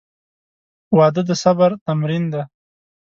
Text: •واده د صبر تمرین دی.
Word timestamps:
•واده 0.97 1.21
د 1.29 1.31
صبر 1.43 1.71
تمرین 1.85 2.23
دی. 2.33 2.43